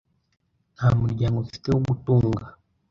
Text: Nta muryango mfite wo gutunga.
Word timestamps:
Nta 0.75 0.87
muryango 1.01 1.37
mfite 1.45 1.67
wo 1.73 1.79
gutunga. 1.87 2.45